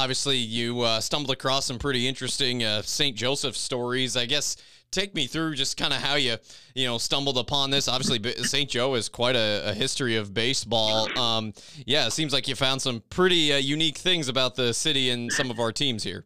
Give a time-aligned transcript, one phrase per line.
[0.00, 3.14] obviously you uh, stumbled across some pretty interesting uh, St.
[3.14, 4.16] Joseph stories.
[4.16, 4.56] I guess
[4.90, 6.36] take me through just kind of how you
[6.74, 7.86] you know stumbled upon this.
[7.86, 8.68] Obviously, St.
[8.68, 11.06] Joe is quite a, a history of baseball.
[11.18, 11.52] Um,
[11.86, 15.30] yeah, it seems like you found some pretty uh, unique things about the city and
[15.30, 16.24] some of our teams here.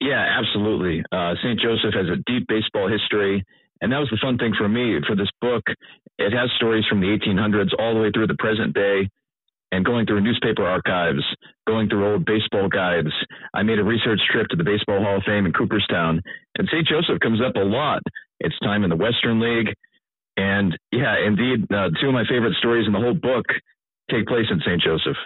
[0.00, 1.04] Yeah, absolutely.
[1.12, 1.60] Uh, St.
[1.60, 3.44] Joseph has a deep baseball history.
[3.80, 5.62] And that was the fun thing for me for this book.
[6.18, 9.10] It has stories from the 1800s all the way through the present day
[9.74, 11.24] and going through newspaper archives,
[11.66, 13.10] going through old baseball guides.
[13.54, 16.22] I made a research trip to the Baseball Hall of Fame in Cooperstown,
[16.56, 16.86] and St.
[16.86, 18.00] Joseph comes up a lot.
[18.38, 19.74] It's time in the Western League.
[20.36, 23.46] And yeah, indeed, uh, two of my favorite stories in the whole book
[24.10, 24.80] take place in St.
[24.80, 25.16] Joseph.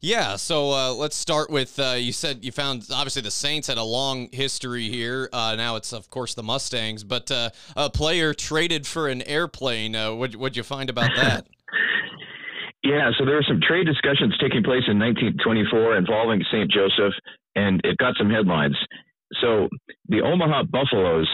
[0.00, 3.78] Yeah, so uh, let's start with uh, you said you found obviously the Saints had
[3.78, 5.30] a long history here.
[5.32, 9.96] Uh, now it's of course the Mustangs, but uh, a player traded for an airplane.
[9.96, 11.46] Uh, what what'd you find about that?
[12.82, 16.70] yeah, so there were some trade discussions taking place in 1924 involving St.
[16.70, 17.12] Joseph,
[17.54, 18.76] and it got some headlines.
[19.40, 19.68] So
[20.08, 21.28] the Omaha Buffaloes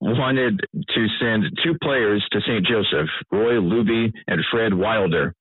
[0.00, 2.64] wanted to send two players to St.
[2.66, 5.34] Joseph, Roy Luby and Fred Wilder.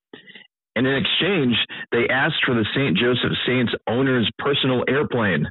[0.75, 1.55] And in exchange,
[1.91, 2.97] they asked for the St.
[2.97, 5.45] Joseph Saints owner's personal airplane.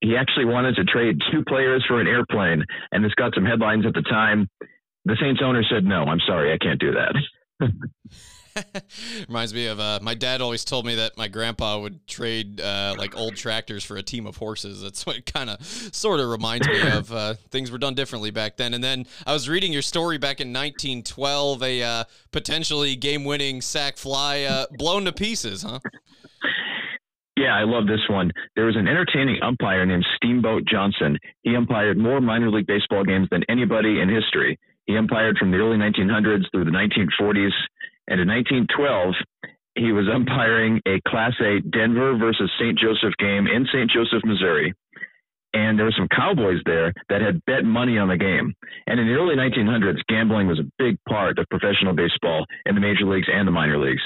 [0.00, 3.84] He actually wanted to trade two players for an airplane, and this got some headlines
[3.84, 4.48] at the time.
[5.04, 7.14] The Saints owner said, No, I'm sorry, I can't do that.
[9.28, 12.94] Reminds me of uh, my dad always told me that my grandpa would trade uh,
[12.98, 14.82] like old tractors for a team of horses.
[14.82, 17.12] That's what kind of sort of reminds me of.
[17.12, 18.74] Uh, things were done differently back then.
[18.74, 23.96] And then I was reading your story back in 1912, a uh, potentially game-winning sac
[23.96, 25.80] fly uh, blown to pieces, huh?
[27.38, 28.32] Yeah, I love this one.
[28.56, 31.18] There was an entertaining umpire named Steamboat Johnson.
[31.42, 34.58] He umpired more minor league baseball games than anybody in history.
[34.86, 37.52] He umpired from the early 1900s through the 1940s.
[38.08, 39.14] And in 1912,
[39.76, 42.78] he was umpiring a Class A Denver versus St.
[42.78, 43.90] Joseph game in St.
[43.90, 44.74] Joseph, Missouri.
[45.54, 48.54] And there were some cowboys there that had bet money on the game.
[48.86, 52.80] And in the early 1900s, gambling was a big part of professional baseball in the
[52.80, 54.02] major leagues and the minor leagues.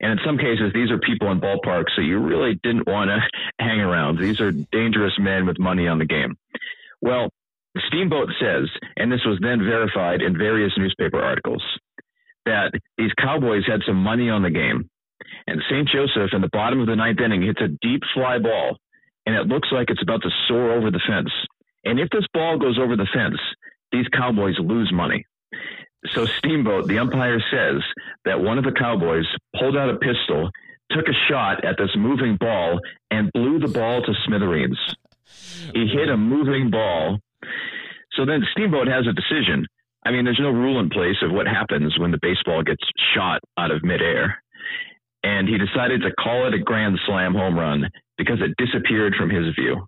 [0.00, 3.18] And in some cases, these are people in ballparks that you really didn't want to
[3.64, 4.18] hang around.
[4.18, 6.36] These are dangerous men with money on the game.
[7.00, 7.30] Well,
[7.88, 11.62] Steamboat says, and this was then verified in various newspaper articles,
[12.46, 14.88] that these Cowboys had some money on the game.
[15.46, 15.88] And St.
[15.88, 18.78] Joseph in the bottom of the ninth inning hits a deep fly ball,
[19.26, 21.30] and it looks like it's about to soar over the fence.
[21.84, 23.38] And if this ball goes over the fence,
[23.92, 25.24] these Cowboys lose money.
[26.12, 27.82] So Steamboat, the umpire says
[28.24, 29.26] that one of the Cowboys
[29.58, 30.50] pulled out a pistol,
[30.90, 32.78] took a shot at this moving ball,
[33.10, 34.78] and blew the ball to smithereens.
[35.74, 37.18] He hit a moving ball.
[38.12, 39.66] So then Steamboat has a decision.
[40.04, 42.82] I mean, there's no rule in place of what happens when the baseball gets
[43.14, 44.42] shot out of midair.
[45.22, 49.30] And he decided to call it a grand slam home run because it disappeared from
[49.30, 49.86] his view.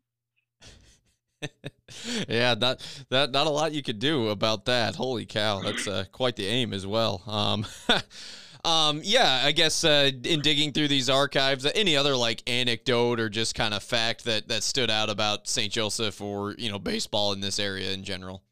[2.28, 4.96] yeah, not that not a lot you could do about that.
[4.96, 7.22] Holy cow, that's uh, quite the aim as well.
[7.26, 7.66] Um,
[8.64, 13.28] um, yeah, I guess uh, in digging through these archives, any other like anecdote or
[13.28, 15.70] just kind of fact that that stood out about St.
[15.70, 18.42] Joseph or you know baseball in this area in general.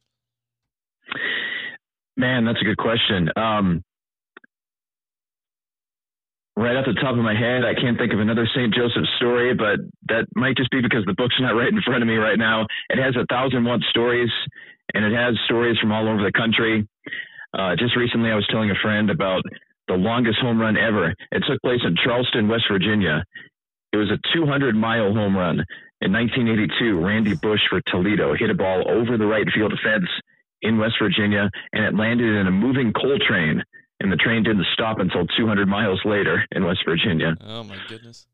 [2.17, 3.29] Man, that's a good question.
[3.37, 3.83] Um,
[6.57, 8.73] right off the top of my head, I can't think of another St.
[8.73, 12.09] Joseph story, but that might just be because the book's not right in front of
[12.09, 12.67] me right now.
[12.89, 14.31] It has a thousand one stories,
[14.95, 16.87] and it has stories from all over the country.
[17.59, 19.43] Uh, just recently, I was telling a friend about
[19.89, 21.15] the longest home run ever.
[21.33, 23.25] It took place in Charleston, West Virginia.
[23.93, 25.65] It was a 200 mile home run.
[26.01, 30.09] In 1982, Randy Bush for Toledo hit a ball over the right field fence
[30.65, 33.63] in West Virginia, and it landed in a moving coal train.
[34.01, 37.37] And the train didn't stop until 200 miles later in West Virginia.
[37.41, 38.27] Oh my goodness.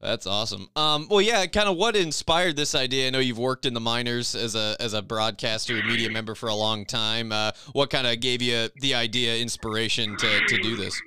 [0.00, 0.68] That's awesome.
[0.76, 3.08] Um, well, yeah, kind of what inspired this idea?
[3.08, 6.36] I know you've worked in the minors as a as a broadcaster and media member
[6.36, 7.32] for a long time.
[7.32, 11.00] Uh, what kind of gave you the idea, inspiration to to do this?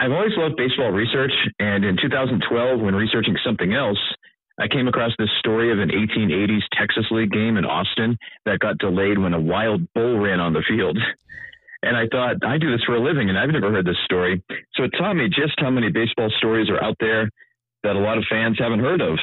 [0.00, 3.98] I've always loved baseball research, and in 2012, when researching something else,
[4.58, 8.78] I came across this story of an 1880s Texas League game in Austin that got
[8.78, 10.98] delayed when a wild bull ran on the field.
[11.82, 14.42] And I thought, I do this for a living, and I've never heard this story.
[14.74, 17.30] So it taught me just how many baseball stories are out there
[17.82, 19.18] that a lot of fans haven't heard of.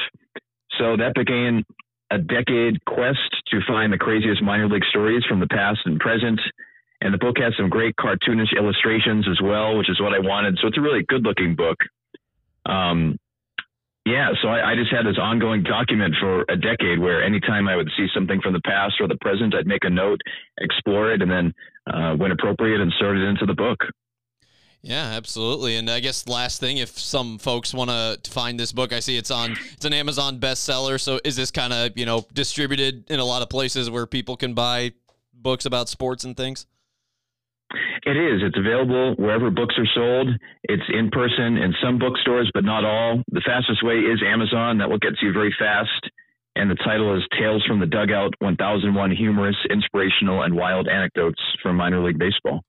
[0.78, 1.64] So that began
[2.10, 3.18] a decade quest
[3.50, 6.40] to find the craziest minor league stories from the past and present.
[7.00, 10.58] And the book has some great cartoonish illustrations as well, which is what I wanted.
[10.60, 11.78] So it's a really good looking book.
[12.66, 13.18] Um,
[14.14, 17.74] yeah, so I, I, just had this ongoing document for a decade where anytime I
[17.74, 20.20] would see something from the past or the present, I'd make a note,
[20.58, 21.52] explore it, and then,
[21.92, 23.80] uh, when appropriate, insert it into the book.
[24.82, 25.76] Yeah, absolutely.
[25.76, 29.16] And I guess last thing, if some folks want to find this book, I see
[29.16, 31.00] it's on it's an Amazon bestseller.
[31.00, 34.36] So is this kind of you know distributed in a lot of places where people
[34.36, 34.92] can buy
[35.32, 36.66] books about sports and things?
[38.06, 38.42] It is.
[38.42, 40.28] It's available wherever books are sold.
[40.64, 43.22] It's in person in some bookstores, but not all.
[43.32, 44.78] The fastest way is Amazon.
[44.78, 46.10] That will get to you very fast.
[46.56, 51.76] And the title is Tales from the Dugout 1001 Humorous, Inspirational, and Wild Anecdotes from
[51.76, 52.60] Minor League Baseball.